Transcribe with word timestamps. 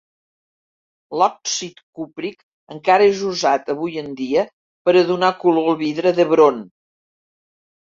L'òxid 1.21 1.83
cúpric 1.99 2.39
encara 2.77 3.07
és 3.11 3.21
usat 3.33 3.71
avui 3.75 4.01
en 4.05 4.11
dia 4.23 4.47
per 4.89 4.97
a 4.97 5.05
donar 5.13 5.31
color 5.47 5.71
al 5.75 5.81
vidre 5.85 6.17
d'Hebron. 6.19 6.61